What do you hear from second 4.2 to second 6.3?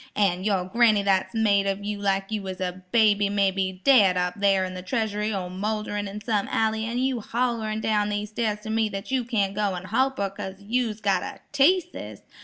thar in the treasury or moulderin' in